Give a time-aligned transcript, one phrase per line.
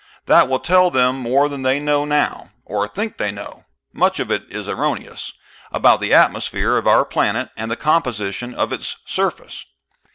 [0.25, 4.31] That will tell them more than they know now (or think they know; much of
[4.31, 5.31] it is erroneous)
[5.71, 9.63] about the atmosphere of our planet and the composition of its surface.